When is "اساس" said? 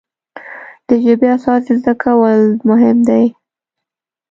1.37-1.63